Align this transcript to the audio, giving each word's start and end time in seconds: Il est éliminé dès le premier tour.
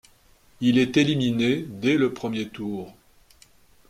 Il 0.61 0.79
est 0.79 0.97
éliminé 0.97 1.57
dès 1.67 1.95
le 1.95 2.11
premier 2.11 2.49
tour. 2.49 2.91